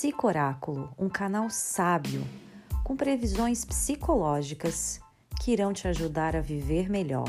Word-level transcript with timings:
Psicoráculo, 0.00 0.94
um 0.96 1.08
canal 1.08 1.50
sábio 1.50 2.24
com 2.84 2.96
previsões 2.96 3.64
psicológicas 3.64 5.00
que 5.42 5.50
irão 5.50 5.72
te 5.72 5.88
ajudar 5.88 6.36
a 6.36 6.40
viver 6.40 6.88
melhor. 6.88 7.28